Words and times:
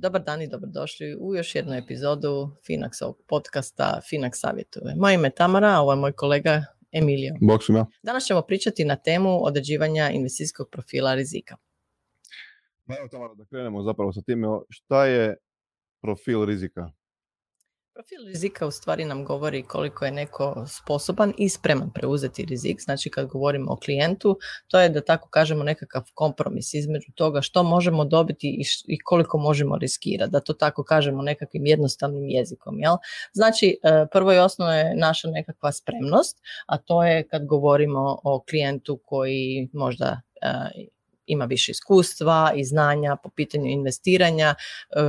Dobar 0.00 0.22
dan 0.22 0.42
i 0.42 0.48
dobrodošli 0.48 1.16
u 1.20 1.34
još 1.34 1.54
jednu 1.54 1.74
epizodu 1.74 2.50
Finaxovog 2.68 3.14
podcasta 3.28 4.00
Finax 4.12 4.30
savjetuje. 4.32 4.94
Moje 4.96 5.14
ime 5.14 5.28
je 5.28 5.34
Tamara, 5.34 5.68
a 5.68 5.80
ovo 5.80 5.92
je 5.92 5.96
moj 5.96 6.12
kolega 6.12 6.64
Emilio. 6.92 7.34
Sam 7.66 7.76
ja. 7.76 7.86
Danas 8.02 8.24
ćemo 8.24 8.42
pričati 8.42 8.84
na 8.84 8.96
temu 8.96 9.44
određivanja 9.44 10.10
investicijskog 10.10 10.68
profila 10.72 11.14
rizika. 11.14 11.56
Pa 12.86 12.94
evo 12.98 13.08
Tamara, 13.08 13.34
da 13.34 13.44
krenemo 13.44 13.82
zapravo 13.82 14.12
sa 14.12 14.22
time. 14.22 14.48
Šta 14.68 15.06
je 15.06 15.36
profil 16.02 16.44
rizika? 16.44 16.90
Profil 18.00 18.26
rizika 18.26 18.66
u 18.66 18.70
stvari 18.70 19.04
nam 19.04 19.24
govori 19.24 19.62
koliko 19.62 20.04
je 20.04 20.10
neko 20.10 20.64
sposoban 20.68 21.32
i 21.38 21.48
spreman 21.48 21.90
preuzeti 21.94 22.44
rizik. 22.44 22.80
Znači 22.80 23.10
kad 23.10 23.26
govorimo 23.26 23.72
o 23.72 23.76
klijentu, 23.76 24.38
to 24.68 24.80
je 24.80 24.88
da 24.88 25.00
tako 25.00 25.28
kažemo 25.28 25.64
nekakav 25.64 26.02
kompromis 26.14 26.74
između 26.74 27.12
toga 27.14 27.40
što 27.40 27.62
možemo 27.62 28.04
dobiti 28.04 28.62
i 28.86 28.98
koliko 28.98 29.38
možemo 29.38 29.78
riskirati. 29.78 30.30
Da 30.30 30.40
to 30.40 30.52
tako 30.52 30.84
kažemo 30.84 31.22
nekakvim 31.22 31.66
jednostavnim 31.66 32.28
jezikom. 32.28 32.80
Jel? 32.80 32.96
Znači 33.32 33.78
e, 33.82 34.06
prvo 34.12 34.32
i 34.32 34.38
osnovno 34.38 34.74
je 34.74 34.96
naša 34.96 35.28
nekakva 35.28 35.72
spremnost, 35.72 36.38
a 36.66 36.78
to 36.78 37.04
je 37.04 37.28
kad 37.28 37.46
govorimo 37.46 38.18
o 38.24 38.44
klijentu 38.50 39.00
koji 39.04 39.68
možda 39.72 40.20
e, 40.42 40.48
ima 41.26 41.44
više 41.44 41.72
iskustva 41.72 42.52
i 42.56 42.64
znanja 42.64 43.16
po 43.22 43.30
pitanju 43.36 43.66
investiranja, 43.66 44.54
e, 44.90 45.00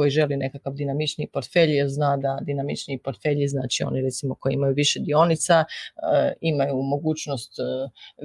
koji 0.00 0.10
želi 0.10 0.36
nekakav 0.36 0.72
dinamični 0.72 1.26
portfelj 1.32 1.70
jer 1.70 1.88
zna 1.88 2.16
da 2.16 2.38
dinamični 2.42 2.98
portfelji 2.98 3.48
znači 3.48 3.82
oni 3.82 4.00
recimo 4.02 4.34
koji 4.34 4.54
imaju 4.54 4.74
više 4.74 5.00
dionica 5.00 5.64
e, 5.64 6.32
imaju 6.40 6.82
mogućnost 6.82 7.58
e, 7.58 7.62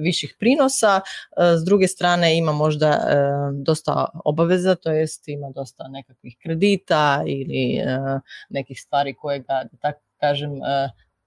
viših 0.02 0.36
prinosa 0.38 1.00
s 1.60 1.64
druge 1.64 1.86
strane 1.86 2.38
ima 2.38 2.52
možda 2.52 3.00
dosta 3.64 4.06
obaveza 4.24 4.74
to 4.74 4.90
jest 4.90 5.28
ima 5.28 5.50
dosta 5.54 5.88
nekakvih 5.88 6.36
kredita 6.42 7.22
ili 7.26 7.80
nekih 8.50 8.80
stvari 8.80 9.14
koje 9.14 9.38
ga 9.38 9.68
da 9.72 9.78
tako 9.80 10.00
kažem 10.20 10.50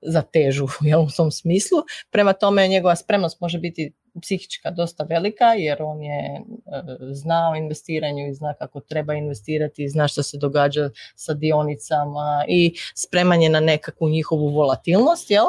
zatežu 0.01 0.67
jel, 0.89 1.01
u 1.01 1.09
tom 1.17 1.31
smislu. 1.31 1.77
Prema 2.11 2.33
tome 2.33 2.67
njegova 2.67 2.95
spremnost 2.95 3.41
može 3.41 3.59
biti 3.59 3.93
psihička 4.21 4.71
dosta 4.71 5.03
velika 5.03 5.45
jer 5.45 5.81
on 5.81 6.03
je 6.03 6.35
e, 6.35 6.41
zna 7.11 7.49
o 7.51 7.55
investiranju 7.55 8.27
i 8.27 8.33
zna 8.33 8.53
kako 8.53 8.79
treba 8.79 9.13
investirati 9.13 9.83
i 9.83 9.89
zna 9.89 10.07
što 10.07 10.23
se 10.23 10.37
događa 10.37 10.89
sa 11.15 11.33
dionicama 11.33 12.45
i 12.47 12.73
spreman 12.95 13.41
je 13.41 13.49
na 13.49 13.59
nekakvu 13.59 14.09
njihovu 14.09 14.47
volatilnost, 14.47 15.31
jel? 15.31 15.45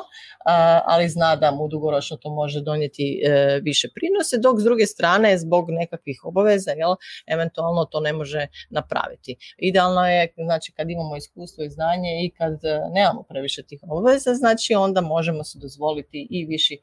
ali 0.84 1.08
zna 1.08 1.36
da 1.36 1.50
mu 1.50 1.68
dugoročno 1.68 2.16
to 2.16 2.30
može 2.30 2.60
donijeti 2.60 3.22
e, 3.24 3.60
više 3.62 3.88
prinose, 3.94 4.38
dok 4.38 4.60
s 4.60 4.64
druge 4.64 4.86
strane 4.86 5.38
zbog 5.38 5.70
nekakvih 5.70 6.20
obaveza, 6.24 6.70
jel, 6.70 6.94
eventualno 7.26 7.84
to 7.84 8.00
ne 8.00 8.12
može 8.12 8.46
napraviti. 8.70 9.36
Idealno 9.58 10.06
je 10.06 10.32
znači 10.36 10.72
kad 10.72 10.90
imamo 10.90 11.16
iskustvo 11.16 11.64
i 11.64 11.70
znanje 11.70 12.24
i 12.24 12.30
kad 12.30 12.64
e, 12.64 12.80
nemamo 12.94 13.22
previše 13.22 13.62
tih 13.62 13.80
obaveza, 13.82 14.34
znači 14.34 14.74
onda 14.74 15.00
možemo 15.00 15.44
se 15.44 15.58
dozvoliti 15.58 16.26
i 16.30 16.44
viši 16.44 16.78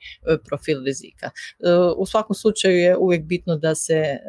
profil 0.46 0.84
rizika 0.86 1.30
u 1.98 2.06
svakom 2.06 2.36
slučaju 2.36 2.78
je 2.78 2.98
uvijek 2.98 3.24
bitno 3.24 3.58
da 3.58 3.76
se 3.76 3.94
e, 3.94 4.20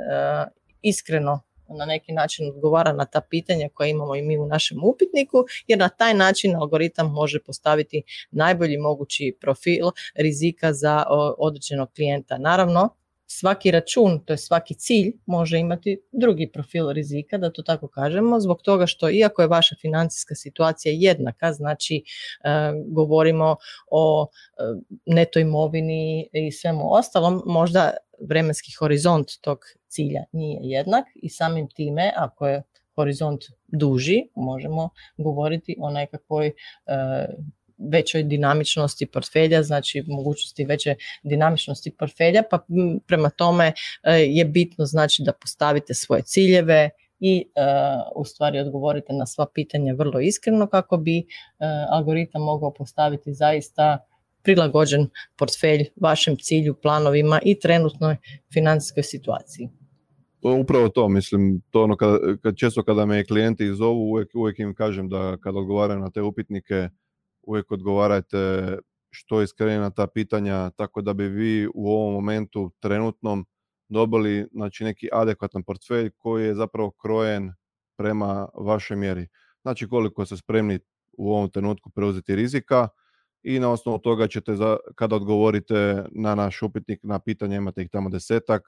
iskreno 0.82 1.40
na 1.68 1.84
neki 1.84 2.12
način 2.12 2.48
odgovara 2.48 2.92
na 2.92 3.04
ta 3.04 3.20
pitanja 3.30 3.68
koja 3.74 3.88
imamo 3.88 4.16
i 4.16 4.22
mi 4.22 4.38
u 4.38 4.46
našem 4.46 4.78
upitniku, 4.84 5.44
jer 5.66 5.78
na 5.78 5.88
taj 5.88 6.14
način 6.14 6.56
algoritam 6.56 7.12
može 7.12 7.42
postaviti 7.42 8.02
najbolji 8.30 8.78
mogući 8.78 9.36
profil 9.40 9.86
rizika 10.14 10.72
za 10.72 11.04
određenog 11.38 11.88
klijenta. 11.96 12.38
Naravno, 12.38 12.97
svaki 13.30 13.70
račun, 13.70 14.20
to 14.24 14.32
je 14.32 14.38
svaki 14.38 14.74
cilj, 14.74 15.12
može 15.26 15.58
imati 15.58 16.00
drugi 16.12 16.50
profil 16.52 16.92
rizika, 16.92 17.38
da 17.38 17.52
to 17.52 17.62
tako 17.62 17.88
kažemo, 17.88 18.40
zbog 18.40 18.62
toga 18.62 18.86
što 18.86 19.10
iako 19.10 19.42
je 19.42 19.48
vaša 19.48 19.76
financijska 19.80 20.34
situacija 20.34 20.94
jednaka, 20.96 21.52
znači 21.52 21.96
e, 21.96 22.02
govorimo 22.86 23.56
o 23.90 24.26
e, 24.26 24.62
neto 25.06 25.38
imovini 25.38 26.28
i 26.32 26.52
svemu 26.52 26.94
ostalom, 26.94 27.42
možda 27.46 27.90
vremenski 28.20 28.72
horizont 28.78 29.28
tog 29.40 29.58
cilja 29.88 30.24
nije 30.32 30.60
jednak 30.62 31.04
i 31.14 31.28
samim 31.28 31.68
time, 31.68 32.12
ako 32.16 32.46
je 32.46 32.62
horizont 32.96 33.44
duži, 33.66 34.28
možemo 34.34 34.90
govoriti 35.18 35.76
o 35.80 35.90
nekakvoj 35.90 36.46
e, 36.46 36.52
većoj 37.78 38.22
dinamičnosti 38.22 39.06
portfelja, 39.06 39.62
znači 39.62 40.04
mogućnosti 40.06 40.64
veće 40.64 40.94
dinamičnosti 41.22 41.90
portfelja, 41.98 42.42
pa 42.50 42.58
prema 43.06 43.30
tome 43.30 43.72
e, 44.02 44.12
je 44.12 44.44
bitno 44.44 44.84
znači 44.84 45.22
da 45.22 45.32
postavite 45.32 45.94
svoje 45.94 46.22
ciljeve 46.22 46.90
i 47.20 47.38
e, 47.38 47.60
u 48.16 48.24
stvari 48.24 48.58
odgovorite 48.58 49.12
na 49.12 49.26
sva 49.26 49.46
pitanja 49.54 49.94
vrlo 49.94 50.20
iskreno 50.20 50.66
kako 50.66 50.96
bi 50.96 51.18
e, 51.18 51.24
algoritam 51.90 52.42
mogao 52.42 52.72
postaviti 52.74 53.34
zaista 53.34 53.98
prilagođen 54.42 55.08
portfelj 55.36 55.88
vašem 56.00 56.36
cilju, 56.36 56.74
planovima 56.74 57.40
i 57.44 57.58
trenutnoj 57.60 58.16
financijskoj 58.52 59.02
situaciji. 59.02 59.68
Upravo 60.42 60.88
to, 60.88 61.08
mislim, 61.08 61.62
to 61.70 61.82
ono 61.82 61.96
kad, 61.96 62.20
kad 62.42 62.56
često 62.56 62.82
kada 62.82 63.06
me 63.06 63.24
klijenti 63.24 63.74
zovu, 63.74 64.10
uvijek, 64.10 64.28
uvijek 64.34 64.58
im 64.58 64.74
kažem 64.74 65.08
da 65.08 65.36
kad 65.40 65.56
odgovaraju 65.56 66.00
na 66.00 66.10
te 66.10 66.22
upitnike, 66.22 66.88
uvijek 67.42 67.70
odgovarajte 67.70 68.78
što 69.10 69.42
iskreni 69.42 69.78
na 69.78 69.90
ta 69.90 70.06
pitanja, 70.06 70.70
tako 70.70 71.02
da 71.02 71.12
bi 71.12 71.28
vi 71.28 71.68
u 71.74 71.90
ovom 71.90 72.14
momentu 72.14 72.70
trenutnom 72.80 73.46
dobili 73.88 74.46
znači, 74.52 74.84
neki 74.84 75.08
adekvatan 75.12 75.62
portfelj 75.62 76.10
koji 76.16 76.46
je 76.46 76.54
zapravo 76.54 76.90
krojen 76.90 77.52
prema 77.96 78.48
vašoj 78.54 78.96
mjeri. 78.96 79.26
Znači 79.62 79.88
koliko 79.88 80.26
ste 80.26 80.36
spremni 80.36 80.78
u 81.12 81.32
ovom 81.32 81.50
trenutku 81.50 81.90
preuzeti 81.90 82.36
rizika 82.36 82.88
i 83.42 83.58
na 83.58 83.70
osnovu 83.70 83.98
toga 83.98 84.28
ćete, 84.28 84.56
za, 84.56 84.76
kada 84.94 85.16
odgovorite 85.16 86.04
na 86.10 86.34
naš 86.34 86.62
upitnik, 86.62 87.00
na 87.02 87.18
pitanje, 87.18 87.56
imate 87.56 87.82
ih 87.82 87.88
tamo 87.92 88.08
desetak, 88.10 88.62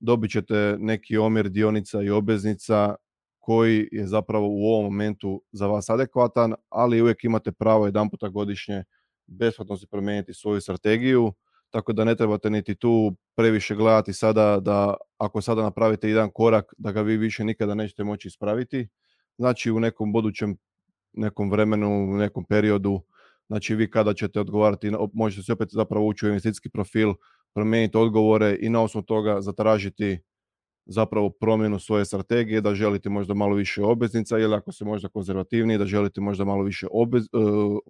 dobit 0.00 0.30
ćete 0.30 0.76
neki 0.78 1.16
omjer 1.16 1.48
dionica 1.48 2.02
i 2.02 2.10
obveznica 2.10 2.94
koji 3.44 3.88
je 3.92 4.06
zapravo 4.06 4.46
u 4.48 4.66
ovom 4.66 4.84
momentu 4.84 5.42
za 5.52 5.66
vas 5.66 5.90
adekvatan, 5.90 6.54
ali 6.68 7.02
uvijek 7.02 7.24
imate 7.24 7.52
pravo 7.52 7.86
jedan 7.86 8.10
puta 8.10 8.28
godišnje 8.28 8.84
besplatno 9.26 9.76
si 9.76 9.86
promijeniti 9.90 10.34
svoju 10.34 10.60
strategiju, 10.60 11.32
tako 11.70 11.92
da 11.92 12.04
ne 12.04 12.16
trebate 12.16 12.50
niti 12.50 12.74
tu 12.74 13.16
previše 13.36 13.74
gledati 13.74 14.12
sada 14.12 14.60
da 14.60 14.94
ako 15.18 15.40
sada 15.40 15.62
napravite 15.62 16.08
jedan 16.08 16.30
korak 16.30 16.74
da 16.78 16.92
ga 16.92 17.02
vi 17.02 17.16
više 17.16 17.44
nikada 17.44 17.74
nećete 17.74 18.04
moći 18.04 18.28
ispraviti. 18.28 18.88
Znači 19.38 19.70
u 19.70 19.80
nekom 19.80 20.12
budućem 20.12 20.56
nekom 21.12 21.50
vremenu, 21.50 22.04
u 22.04 22.16
nekom 22.16 22.44
periodu, 22.44 23.00
znači 23.46 23.74
vi 23.74 23.90
kada 23.90 24.14
ćete 24.14 24.40
odgovarati, 24.40 24.92
možete 25.12 25.42
se 25.42 25.52
opet 25.52 25.68
zapravo 25.72 26.06
ući 26.06 26.26
u 26.26 26.28
investicijski 26.28 26.70
profil, 26.70 27.14
promijeniti 27.54 27.98
odgovore 27.98 28.56
i 28.60 28.68
na 28.68 28.82
osnovu 28.82 29.04
toga 29.04 29.40
zatražiti 29.40 30.18
zapravo 30.86 31.30
promjenu 31.30 31.78
svoje 31.78 32.04
strategije, 32.04 32.60
da 32.60 32.74
želite 32.74 33.08
možda 33.08 33.34
malo 33.34 33.54
više 33.54 33.82
obveznica 33.82 34.38
ili 34.38 34.54
ako 34.54 34.72
ste 34.72 34.84
možda 34.84 35.08
konzervativniji, 35.08 35.78
da 35.78 35.86
želite 35.86 36.20
možda 36.20 36.44
malo 36.44 36.62
više 36.62 36.86
obez, 36.90 37.24
e, 37.24 37.28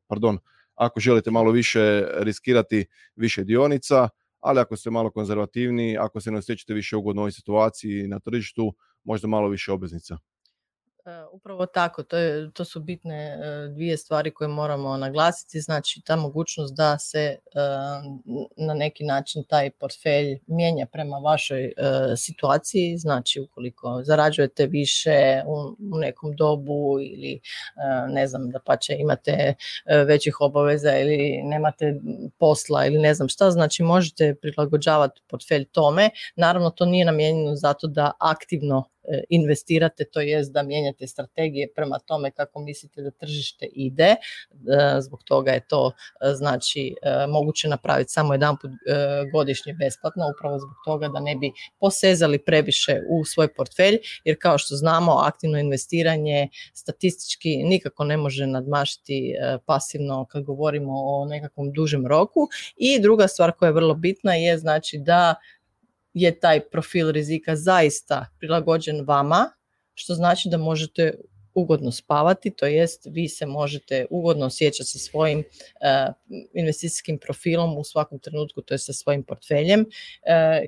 pardon, 0.06 0.38
ako 0.74 1.00
želite 1.00 1.30
malo 1.30 1.50
više 1.50 2.04
riskirati 2.14 2.86
više 3.16 3.44
dionica, 3.44 4.08
ali 4.40 4.60
ako 4.60 4.76
ste 4.76 4.90
malo 4.90 5.10
konzervativniji, 5.10 5.96
ako 5.98 6.20
se 6.20 6.30
ne 6.30 6.38
osjećate 6.38 6.74
više 6.74 6.96
u 6.96 7.08
ovoj 7.08 7.32
situaciji 7.32 8.08
na 8.08 8.20
tržištu, 8.20 8.74
možda 9.04 9.28
malo 9.28 9.48
više 9.48 9.72
obveznica. 9.72 10.18
E, 11.06 11.24
upravo 11.32 11.66
tako, 11.66 12.02
to, 12.02 12.16
je, 12.16 12.50
to 12.50 12.64
su 12.64 12.80
bitne 12.80 13.16
e, 13.16 13.68
dvije 13.68 13.96
stvari 13.96 14.30
koje 14.30 14.48
moramo 14.48 14.96
naglasiti, 14.96 15.60
znači 15.60 16.00
ta 16.06 16.16
mogućnost 16.16 16.74
da 16.76 16.98
se 16.98 17.18
e, 17.20 17.38
na 18.56 18.74
neki 18.74 19.04
način 19.04 19.44
taj 19.48 19.70
portfelj 19.70 20.38
mijenja 20.46 20.86
prema 20.86 21.16
vašoj 21.16 21.72
situaciji, 22.16 22.96
znači 22.96 23.40
ukoliko 23.40 24.02
zarađujete 24.02 24.66
više 24.66 25.42
u, 25.46 25.76
nekom 25.98 26.36
dobu 26.36 26.98
ili 27.00 27.40
ne 28.08 28.26
znam 28.26 28.50
da 28.50 28.58
pa 28.58 28.76
će 28.76 28.96
imate 28.98 29.54
većih 30.06 30.40
obaveza 30.40 30.98
ili 30.98 31.42
nemate 31.42 32.00
posla 32.38 32.86
ili 32.86 32.98
ne 32.98 33.14
znam 33.14 33.28
šta, 33.28 33.50
znači 33.50 33.82
možete 33.82 34.34
prilagođavati 34.34 35.20
portfelj 35.26 35.64
tome, 35.64 36.10
naravno 36.36 36.70
to 36.70 36.86
nije 36.86 37.04
namijenjeno 37.04 37.56
zato 37.56 37.86
da 37.86 38.12
aktivno 38.18 38.93
investirate, 39.28 40.04
to 40.12 40.20
jest 40.20 40.52
da 40.52 40.62
mijenjate 40.62 41.06
strategije 41.06 41.68
prema 41.74 41.98
tome 41.98 42.30
kako 42.30 42.60
mislite 42.60 43.02
da 43.02 43.10
tržište 43.10 43.66
ide. 43.72 44.04
E, 44.04 44.16
zbog 45.00 45.22
toga 45.24 45.50
je 45.50 45.66
to 45.68 45.92
znači 46.34 46.94
moguće 47.28 47.68
napraviti 47.68 48.10
samo 48.10 48.34
jedan 48.34 48.56
put 48.56 48.70
godišnje 49.32 49.74
besplatno, 49.74 50.24
upravo 50.36 50.58
zbog 50.58 50.74
toga 50.84 51.08
da 51.08 51.20
ne 51.20 51.36
bi 51.36 51.52
posezali 51.80 52.38
previše 52.44 53.00
u 53.10 53.24
svoj 53.24 53.54
portfelj, 53.54 53.98
jer 54.24 54.36
kao 54.40 54.58
što 54.58 54.76
znamo 54.76 55.12
aktivno 55.12 55.58
investiranje 55.58 56.48
statistički 56.74 57.56
nikako 57.56 58.04
ne 58.04 58.16
može 58.16 58.46
nadmašiti 58.46 59.34
pasivno 59.66 60.26
kad 60.30 60.42
govorimo 60.42 60.92
o 60.94 61.26
nekakvom 61.28 61.72
dužem 61.72 62.06
roku. 62.06 62.48
I 62.76 63.00
druga 63.00 63.28
stvar 63.28 63.52
koja 63.52 63.68
je 63.68 63.72
vrlo 63.72 63.94
bitna 63.94 64.34
je 64.34 64.58
znači 64.58 64.98
da 64.98 65.34
je 66.14 66.40
taj 66.40 66.60
profil 66.60 67.10
rizika 67.10 67.56
zaista 67.56 68.26
prilagođen 68.38 69.04
vama, 69.06 69.50
što 69.94 70.14
znači 70.14 70.48
da 70.48 70.56
možete 70.56 71.14
ugodno 71.54 71.92
spavati, 71.92 72.50
to 72.50 72.66
jest 72.66 73.06
vi 73.10 73.28
se 73.28 73.46
možete 73.46 74.06
ugodno 74.10 74.46
osjećati 74.46 74.88
sa 74.88 74.98
svojim 74.98 75.38
uh, 75.38 76.14
investicijskim 76.54 77.18
profilom 77.18 77.78
u 77.78 77.84
svakom 77.84 78.18
trenutku, 78.18 78.62
to 78.62 78.74
je 78.74 78.78
sa 78.78 78.92
svojim 78.92 79.22
portfeljem 79.22 79.80
uh, 79.80 79.86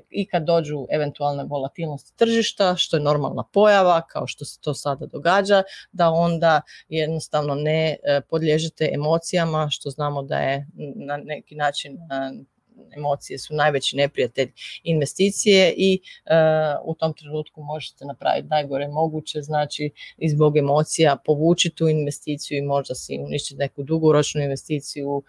i 0.09 0.25
kad 0.25 0.43
dođu 0.43 0.87
eventualne 0.89 1.43
volatilnosti 1.43 2.17
tržišta, 2.17 2.75
što 2.75 2.97
je 2.97 3.03
normalna 3.03 3.43
pojava, 3.53 4.01
kao 4.01 4.27
što 4.27 4.45
se 4.45 4.59
to 4.61 4.73
sada 4.73 5.05
događa, 5.05 5.63
da 5.91 6.09
onda 6.09 6.61
jednostavno 6.89 7.55
ne 7.55 7.97
uh, 7.99 8.23
podliježete 8.29 8.89
emocijama, 8.93 9.67
što 9.71 9.89
znamo 9.89 10.23
da 10.23 10.37
je 10.39 10.67
na 10.95 11.17
neki 11.17 11.55
način 11.55 11.97
emocije 12.97 13.39
su 13.39 13.53
najveći 13.53 13.95
neprijatelj 13.95 14.51
investicije 14.83 15.73
i 15.77 15.99
uh, 16.01 16.91
u 16.91 16.95
tom 16.95 17.13
trenutku 17.13 17.63
možete 17.63 18.05
napraviti 18.05 18.47
najgore 18.47 18.87
moguće, 18.87 19.41
znači 19.41 19.91
i 20.17 20.29
zbog 20.29 20.57
emocija 20.57 21.17
povući 21.25 21.69
tu 21.69 21.87
investiciju 21.87 22.57
i 22.57 22.61
možda 22.61 22.95
si 22.95 23.19
uništiti 23.19 23.59
neku 23.59 23.83
dugoročnu 23.83 24.41
investiciju 24.41 25.09
uh, 25.09 25.23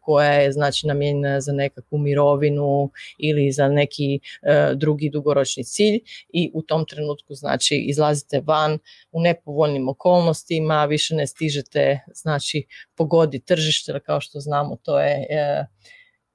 koja 0.00 0.32
je 0.32 0.52
znači 0.52 0.86
namijenjena 0.86 1.40
za 1.40 1.52
nekakvu 1.52 1.98
mirovinu 1.98 2.90
ili 3.18 3.52
za 3.52 3.68
neki 3.68 4.20
uh, 4.22 4.78
drugi 4.78 5.10
dugoročni 5.10 5.64
cilj 5.64 6.00
i 6.28 6.50
u 6.54 6.62
tom 6.62 6.86
trenutku 6.86 7.34
znači 7.34 7.76
izlazite 7.76 8.42
van 8.46 8.78
u 9.12 9.20
nepovoljnim 9.20 9.88
okolnostima, 9.88 10.84
više 10.84 11.14
ne 11.14 11.26
stižete 11.26 12.00
znači 12.14 12.66
pogodi 12.96 13.40
tržište, 13.40 14.00
kao 14.00 14.20
što 14.20 14.40
znamo 14.40 14.76
to 14.82 15.00
je 15.00 15.26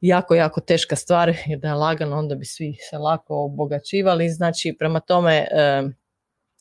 jako, 0.01 0.36
jako 0.36 0.62
teška 0.62 0.95
stvar 0.95 1.36
jer 1.45 1.59
da 1.59 1.68
je 1.68 1.74
lagano 1.74 2.18
onda 2.18 2.36
bi 2.36 2.45
svi 2.45 2.77
se 2.89 2.97
lako 2.97 3.44
obogaćivali. 3.44 4.30
Znači 4.30 4.75
prema 4.80 5.00
tome 5.00 5.47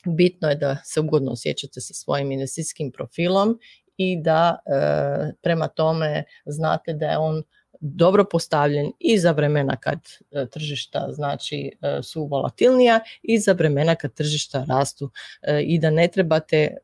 bitno 0.07 0.49
je 0.49 0.55
da 0.55 0.77
se 0.85 1.01
ugodno 1.01 1.33
osjećate 1.33 1.81
sa 1.81 1.95
svojim 1.95 2.33
investicijskim 2.33 2.93
profilom 2.93 3.59
i 3.97 4.23
da 4.23 4.59
prema 5.43 5.69
tome 5.69 6.25
znate 6.47 6.93
da 6.93 7.07
je 7.07 7.19
on 7.19 7.43
dobro 7.81 8.25
postavljen 8.25 8.93
i 8.99 9.19
za 9.19 9.31
vremena 9.31 9.77
kad 9.77 9.99
tržišta 10.51 11.09
znači 11.13 11.71
su 12.03 12.27
volatilnija 12.27 13.01
i 13.23 13.39
za 13.39 13.53
vremena 13.53 13.95
kad 13.95 14.15
tržišta 14.15 14.65
rastu 14.69 15.11
i 15.63 15.79
da 15.79 15.91
ne 15.91 16.09
trebate 16.09 16.77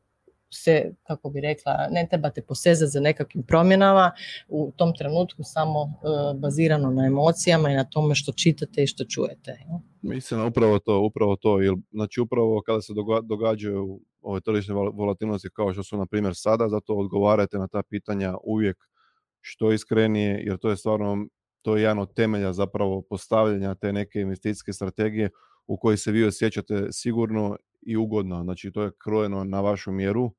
se, 0.51 0.93
kako 1.03 1.29
bi 1.29 1.41
rekla, 1.41 1.87
ne 1.91 2.07
trebate 2.09 2.41
posezati 2.41 2.91
za 2.91 2.99
nekakvim 2.99 3.43
promjenama 3.43 4.11
u 4.47 4.71
tom 4.75 4.93
trenutku 4.97 5.43
samo 5.43 5.81
e, 5.81 6.39
bazirano 6.39 6.91
na 6.91 7.05
emocijama 7.05 7.69
i 7.69 7.75
na 7.75 7.83
tome 7.83 8.15
što 8.15 8.31
čitate 8.31 8.83
i 8.83 8.87
što 8.87 9.05
čujete. 9.05 9.57
Mislim, 10.01 10.45
upravo 10.45 10.79
to, 10.79 10.99
upravo 10.99 11.35
to, 11.35 11.57
znači 11.91 12.21
upravo 12.21 12.61
kada 12.65 12.81
se 12.81 12.93
događaju 13.23 13.99
ove 14.21 14.41
tržišne 14.41 14.73
volatilnosti 14.73 15.49
kao 15.53 15.73
što 15.73 15.83
su 15.83 15.97
na 15.97 16.05
primjer 16.05 16.33
sada, 16.35 16.69
zato 16.69 16.93
odgovarajte 16.93 17.57
na 17.57 17.67
ta 17.67 17.83
pitanja 17.89 18.35
uvijek 18.43 18.77
što 19.41 19.71
iskrenije, 19.71 20.43
jer 20.45 20.57
to 20.57 20.69
je 20.69 20.77
stvarno 20.77 21.25
to 21.61 21.75
je 21.75 21.81
jedan 21.81 21.99
od 21.99 22.13
temelja 22.13 22.53
zapravo 22.53 23.01
postavljanja 23.01 23.75
te 23.75 23.93
neke 23.93 24.19
investicijske 24.19 24.73
strategije 24.73 25.29
u 25.67 25.77
kojoj 25.77 25.97
se 25.97 26.11
vi 26.11 26.23
osjećate 26.23 26.87
sigurno 26.91 27.57
i 27.81 27.97
ugodno. 27.97 28.43
Znači 28.43 28.71
to 28.71 28.83
je 28.83 28.91
krojeno 29.03 29.43
na 29.43 29.61
vašu 29.61 29.91
mjeru 29.91 30.31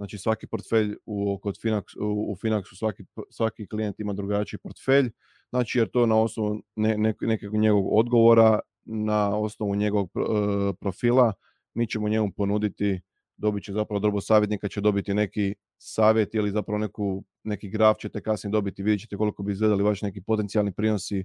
Znači 0.00 0.18
svaki 0.18 0.46
portfelj 0.46 0.94
u, 1.06 1.38
kod 1.42 1.58
Finax, 1.64 1.82
u, 2.00 2.32
u 2.32 2.36
Finaxu, 2.36 2.78
svaki, 2.78 3.04
svaki 3.30 3.66
klijent 3.66 4.00
ima 4.00 4.12
drugačiji 4.12 4.60
portfelj, 4.62 5.10
znači 5.50 5.78
jer 5.78 5.88
to 5.88 6.06
na 6.06 6.20
osnovu 6.20 6.62
ne, 6.76 6.96
ne, 6.98 7.14
nekog 7.20 7.56
njegovog 7.56 7.98
odgovora, 7.98 8.60
na 8.84 9.38
osnovu 9.38 9.74
njegovog 9.74 10.10
uh, 10.14 10.74
profila, 10.80 11.32
mi 11.74 11.86
ćemo 11.86 12.08
njemu 12.08 12.32
ponuditi, 12.36 13.00
dobit 13.36 13.64
će 13.64 13.72
zapravo 13.72 14.00
drobo 14.00 14.20
savjetnika, 14.20 14.68
će 14.68 14.80
dobiti 14.80 15.14
neki 15.14 15.54
savjet 15.78 16.34
ili 16.34 16.50
zapravo 16.50 16.78
neku, 16.78 17.24
neki 17.44 17.68
graf 17.68 17.96
ćete 17.96 18.20
kasnije 18.20 18.52
dobiti, 18.52 18.82
vidjet 18.82 19.00
ćete 19.00 19.16
koliko 19.16 19.42
bi 19.42 19.52
izgledali 19.52 19.82
vaši 19.82 20.04
neki 20.04 20.20
potencijalni 20.22 20.72
prinosi, 20.72 21.24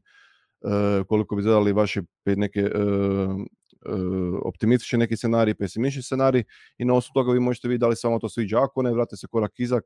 uh, 0.61 1.07
koliko 1.07 1.35
bi 1.35 1.39
izgledali 1.39 1.73
vaše 1.73 2.01
neke 2.25 2.63
uh, 2.63 3.45
optimistični 4.47 4.99
neki 4.99 5.17
scenarij, 5.17 5.53
pesimistični 5.53 6.03
scenarij 6.03 6.43
i 6.77 6.85
na 6.85 6.93
osnovu 6.93 7.13
toga 7.13 7.33
vi 7.33 7.39
možete 7.39 7.67
vidjeti 7.67 7.79
da 7.79 7.87
li 7.87 7.95
samo 7.95 8.19
to 8.19 8.29
sviđa. 8.29 8.63
Ako 8.63 8.81
ne, 8.81 8.93
vrate 8.93 9.17
se 9.17 9.27
korak 9.27 9.59
iza, 9.59 9.81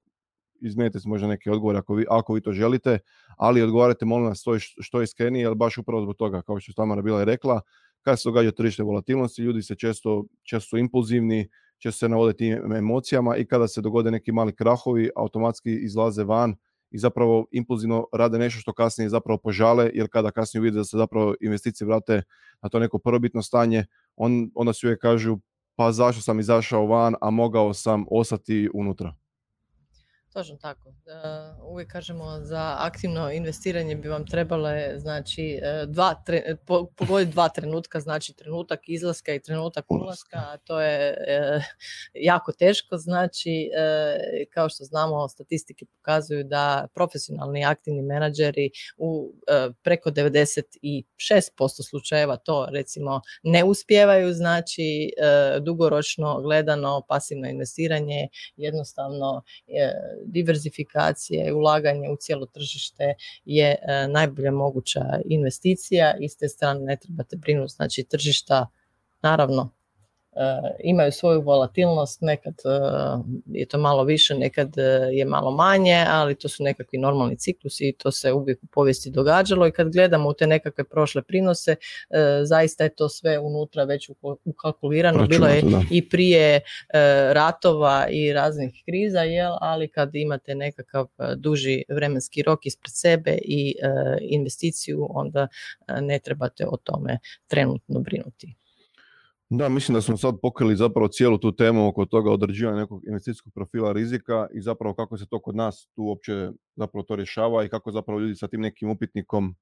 izmijenite 0.61 0.99
se 0.99 1.09
možda 1.09 1.27
neke 1.27 1.51
odgovore 1.51 1.77
ako 1.77 1.95
vi, 1.95 2.05
ako 2.09 2.33
vi 2.33 2.41
to 2.41 2.51
želite, 2.51 2.99
ali 3.37 3.61
odgovarajte 3.61 4.05
molim 4.05 4.25
nas 4.25 4.41
što, 4.41 4.59
što 4.59 4.99
je 4.99 5.03
iskrenije, 5.03 5.43
jer 5.43 5.55
baš 5.55 5.77
upravo 5.77 6.01
zbog 6.01 6.15
toga, 6.15 6.41
kao 6.41 6.59
što 6.59 6.71
je 6.71 6.75
Tamara 6.75 7.01
bila 7.01 7.21
i 7.21 7.25
rekla, 7.25 7.61
kad 8.01 8.19
se 8.19 8.29
događa 8.29 8.51
tržište 8.51 8.83
volatilnosti, 8.83 9.41
ljudi 9.41 9.61
se 9.61 9.75
često, 9.75 10.25
često 10.43 10.77
impulzivni, 10.77 11.49
često 11.77 11.99
se 11.99 12.09
navode 12.09 12.33
tim 12.33 12.73
emocijama 12.73 13.37
i 13.37 13.45
kada 13.45 13.67
se 13.67 13.81
dogode 13.81 14.11
neki 14.11 14.31
mali 14.31 14.55
krahovi, 14.55 15.09
automatski 15.15 15.75
izlaze 15.83 16.23
van 16.23 16.55
i 16.91 16.97
zapravo 16.97 17.45
impulzivno 17.51 18.07
rade 18.13 18.39
nešto 18.39 18.59
što 18.59 18.73
kasnije 18.73 19.09
zapravo 19.09 19.37
požale, 19.37 19.91
jer 19.93 20.07
kada 20.11 20.31
kasnije 20.31 20.61
vide 20.61 20.77
da 20.77 20.83
se 20.83 20.97
zapravo 20.97 21.35
investicije 21.41 21.87
vrate 21.87 22.21
na 22.61 22.69
to 22.69 22.79
neko 22.79 22.99
prvobitno 22.99 23.41
stanje, 23.41 23.85
on, 24.19 24.51
onda 24.55 24.73
svi 24.73 24.87
uvijek 24.87 25.01
kažu 25.01 25.37
pa 25.75 25.91
zašto 25.91 26.21
sam 26.21 26.39
izašao 26.39 26.85
van, 26.85 27.15
a 27.21 27.29
mogao 27.29 27.73
sam 27.73 28.05
ostati 28.11 28.69
unutra. 28.73 29.15
Točno 30.33 30.57
tako. 30.57 30.93
Uvijek 31.63 31.91
kažemo 31.91 32.39
za 32.41 32.75
aktivno 32.79 33.31
investiranje 33.31 33.95
bi 33.95 34.07
vam 34.07 34.25
trebale 34.25 34.93
znači 34.97 35.59
e, 35.63 35.85
dva, 35.85 36.23
tre, 36.25 36.55
pogoditi 36.95 37.31
dva 37.31 37.49
trenutka, 37.49 37.99
znači 37.99 38.33
trenutak 38.33 38.79
izlaska 38.87 39.33
i 39.33 39.41
trenutak 39.41 39.85
ulaska, 39.89 40.37
a 40.37 40.57
to 40.57 40.81
je 40.81 41.17
e, 41.27 41.61
jako 42.13 42.51
teško, 42.51 42.97
znači 42.97 43.69
e, 43.77 44.45
kao 44.53 44.69
što 44.69 44.83
znamo 44.83 45.29
statistike 45.29 45.85
pokazuju 45.85 46.43
da 46.43 46.87
profesionalni 46.93 47.65
aktivni 47.65 48.01
menadžeri 48.01 48.71
u 48.97 49.33
preko 49.83 50.09
96% 50.09 51.03
slučajeva 51.89 52.37
to 52.37 52.67
recimo 52.71 53.21
ne 53.43 53.63
uspijevaju, 53.63 54.33
znači 54.33 55.11
dugoročno 55.61 56.41
gledano 56.41 57.01
pasivno 57.07 57.49
investiranje 57.49 58.27
jednostavno 58.55 59.43
diverzifikacija 60.31 61.47
i 61.47 61.51
ulaganje 61.51 62.09
u 62.09 62.15
cijelo 62.19 62.45
tržište 62.45 63.13
je 63.45 63.69
e, 63.71 64.07
najbolja 64.07 64.51
moguća 64.51 65.01
investicija 65.25 66.15
i 66.19 66.29
s 66.29 66.37
te 66.37 66.47
strane 66.47 66.79
ne 66.79 66.97
trebate 66.97 67.35
brinuti. 67.37 67.73
Znači 67.73 68.03
tržišta 68.03 68.67
naravno 69.21 69.78
imaju 70.83 71.11
svoju 71.11 71.41
volatilnost, 71.41 72.21
nekad 72.21 72.53
e, 72.53 72.69
je 73.45 73.65
to 73.65 73.77
malo 73.77 74.03
više, 74.03 74.35
nekad 74.35 74.77
e, 74.77 74.81
je 75.11 75.25
malo 75.25 75.51
manje, 75.51 76.05
ali 76.07 76.35
to 76.35 76.49
su 76.49 76.63
nekakvi 76.63 76.99
normalni 76.99 77.37
ciklusi 77.37 77.87
i 77.87 77.93
to 77.97 78.11
se 78.11 78.33
uvijek 78.33 78.63
u 78.63 78.67
povijesti 78.67 79.11
događalo 79.11 79.67
i 79.67 79.71
kad 79.71 79.91
gledamo 79.91 80.29
u 80.29 80.33
te 80.33 80.47
nekakve 80.47 80.83
prošle 80.83 81.21
prinose, 81.21 81.75
zaista 82.43 82.83
je 82.83 82.95
to 82.95 83.09
sve 83.09 83.39
unutra 83.39 83.83
već 83.83 84.09
ukalkulirano, 84.45 85.27
bilo 85.27 85.47
je 85.47 85.63
i 85.91 86.09
prije 86.09 86.61
ratova 87.31 88.07
i 88.09 88.33
raznih 88.33 88.83
kriza, 88.85 89.19
jel, 89.19 89.53
ali 89.61 89.87
kad 89.87 90.15
imate 90.15 90.55
nekakav 90.55 91.07
duži 91.37 91.83
vremenski 91.89 92.41
rok 92.41 92.65
ispred 92.65 92.91
sebe 92.93 93.37
i 93.41 93.75
investiciju, 94.21 95.07
onda 95.09 95.47
ne 96.01 96.19
trebate 96.19 96.65
o 96.67 96.77
tome 96.77 97.19
trenutno 97.47 97.99
brinuti. 97.99 98.55
Da, 99.51 99.69
mislim 99.69 99.93
da 99.93 100.01
smo 100.01 100.17
sad 100.17 100.35
pokrili 100.41 100.75
zapravo 100.75 101.07
cijelu 101.07 101.37
tu 101.37 101.55
temu 101.55 101.87
oko 101.87 102.05
toga 102.05 102.31
određivanja 102.31 102.77
nekog 102.77 103.01
investicijskog 103.07 103.53
profila 103.53 103.91
rizika 103.91 104.47
i 104.53 104.61
zapravo 104.61 104.95
kako 104.95 105.17
se 105.17 105.25
to 105.29 105.41
kod 105.41 105.55
nas 105.55 105.87
tu 105.95 106.03
uopće 106.03 106.49
zapravo 106.75 107.03
to 107.03 107.15
rješava 107.15 107.65
i 107.65 107.69
kako 107.69 107.91
zapravo 107.91 108.19
ljudi 108.19 108.35
sa 108.35 108.47
tim 108.47 108.61
nekim 108.61 108.89
upitnikom 108.89 109.55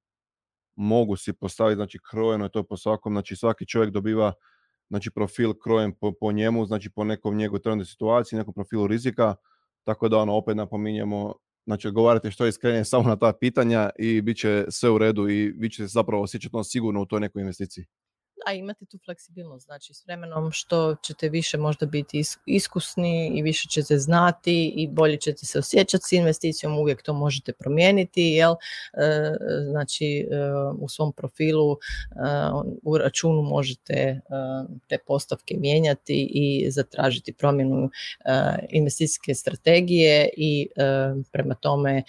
mogu 0.76 1.16
si 1.16 1.32
postaviti, 1.32 1.76
znači 1.76 1.98
krojeno 2.10 2.44
je 2.44 2.50
to 2.50 2.62
po 2.62 2.76
svakom, 2.76 3.14
znači 3.14 3.36
svaki 3.36 3.66
čovjek 3.66 3.90
dobiva 3.90 4.32
znači 4.88 5.10
profil 5.10 5.52
krojen 5.54 5.92
po, 6.00 6.12
po 6.20 6.32
njemu, 6.32 6.66
znači 6.66 6.90
po 6.90 7.04
nekom 7.04 7.36
njegovoj 7.36 7.62
trenutnoj 7.62 7.86
situaciji, 7.86 8.36
nekom 8.36 8.54
profilu 8.54 8.86
rizika, 8.86 9.34
tako 9.84 10.08
da 10.08 10.18
ono 10.18 10.36
opet 10.36 10.56
napominjemo, 10.56 11.34
znači 11.66 11.88
odgovarate 11.88 12.30
što 12.30 12.44
je 12.44 12.48
iskrenije 12.48 12.84
samo 12.84 13.08
na 13.08 13.16
ta 13.16 13.32
pitanja 13.40 13.90
i 13.98 14.22
bit 14.22 14.36
će 14.38 14.64
sve 14.68 14.90
u 14.90 14.98
redu 14.98 15.28
i 15.28 15.52
vi 15.58 15.70
ćete 15.70 15.86
zapravo 15.86 16.22
osjećati 16.22 16.56
ono 16.56 16.64
sigurno 16.64 17.02
u 17.02 17.06
toj 17.06 17.20
nekoj 17.20 17.42
investiciji. 17.42 17.84
A 18.46 18.52
imati 18.52 18.86
tu 18.86 18.98
fleksibilnost. 19.04 19.64
Znači 19.66 19.94
s 19.94 20.06
vremenom 20.06 20.52
što 20.52 20.96
ćete 21.02 21.28
više 21.28 21.58
možda 21.58 21.86
biti 21.86 22.22
iskusni 22.46 23.38
i 23.38 23.42
više 23.42 23.68
ćete 23.68 23.98
znati 23.98 24.72
i 24.76 24.88
bolje 24.88 25.16
ćete 25.16 25.46
se 25.46 25.58
osjećati 25.58 26.04
s 26.04 26.12
investicijom, 26.12 26.78
uvijek 26.78 27.02
to 27.02 27.12
možete 27.12 27.52
promijeniti, 27.52 28.22
jel? 28.22 28.52
E, 28.52 28.56
znači 29.70 30.28
u 30.80 30.88
svom 30.88 31.12
profilu 31.12 31.76
u 32.82 32.98
računu 32.98 33.42
možete 33.42 34.20
te 34.86 34.98
postavke 35.06 35.54
mijenjati 35.58 36.30
i 36.34 36.70
zatražiti 36.70 37.32
promjenu 37.32 37.90
investicijske 38.70 39.34
strategije 39.34 40.30
i 40.36 40.68
prema 41.32 41.54
tome 41.54 42.02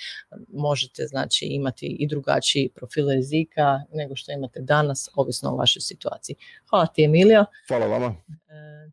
možete 0.53 1.07
znači 1.07 1.45
imati 1.45 1.85
i 1.85 2.07
drugačiji 2.07 2.69
profil 2.75 3.09
rizika 3.09 3.81
nego 3.93 4.15
što 4.15 4.31
imate 4.31 4.59
danas, 4.61 5.09
ovisno 5.15 5.51
o 5.51 5.55
vašoj 5.55 5.81
situaciji. 5.81 6.18
Hvala 6.69 6.85
ti 6.87 7.03
Emilio. 7.03 7.45
Hvala 7.67 7.85
vama. 7.85 8.15
E, 8.27 8.91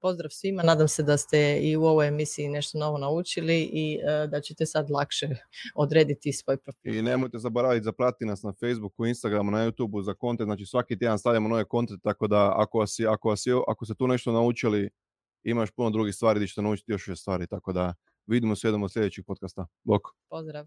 pozdrav 0.00 0.30
svima, 0.30 0.62
nadam 0.62 0.88
se 0.88 1.02
da 1.02 1.16
ste 1.16 1.58
i 1.62 1.76
u 1.76 1.84
ovoj 1.84 2.08
emisiji 2.08 2.48
nešto 2.48 2.78
novo 2.78 2.98
naučili 2.98 3.70
i 3.72 3.94
e, 3.94 4.26
da 4.26 4.40
ćete 4.40 4.66
sad 4.66 4.90
lakše 4.90 5.28
odrediti 5.74 6.32
svoj 6.32 6.56
profil. 6.56 6.94
I 6.94 7.02
nemojte 7.02 7.38
zaboraviti 7.38 7.84
zapratiti 7.84 8.24
nas 8.24 8.42
na 8.42 8.52
Facebooku, 8.52 9.06
Instagramu, 9.06 9.50
na 9.50 9.66
YouTubeu 9.66 10.02
za 10.02 10.14
kontent, 10.14 10.46
znači 10.46 10.66
svaki 10.66 10.98
tjedan 10.98 11.18
stavljamo 11.18 11.48
nove 11.48 11.64
kontent, 11.64 12.02
tako 12.02 12.26
da 12.26 12.52
ako, 12.56 12.78
vas, 12.78 12.96
ako, 13.08 13.28
vas, 13.28 13.44
ako 13.68 13.84
ste 13.84 13.94
tu 13.94 14.06
nešto 14.06 14.32
naučili, 14.32 14.90
imaš 15.44 15.70
puno 15.70 15.90
drugih 15.90 16.14
stvari 16.14 16.38
gdje 16.38 16.48
ćete 16.48 16.62
naučiti 16.62 16.92
još 16.92 17.06
više 17.06 17.20
stvari, 17.20 17.46
tako 17.46 17.72
da 17.72 17.94
vidimo 18.26 18.56
se 18.56 18.66
jednom 18.66 18.82
od 18.82 18.92
sljedećih 18.92 19.24
podcasta. 19.26 19.66
Bok. 19.84 20.02
Pozdrav. 20.28 20.66